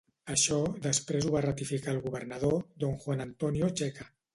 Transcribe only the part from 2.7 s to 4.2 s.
D. Juan Antonio Checa.